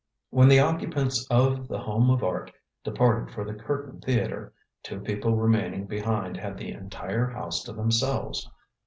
[0.31, 2.51] When the occupants of The Home of Art
[2.83, 8.49] departed for the Curtain Theatre, two people remaining behind had the entire house to themselves.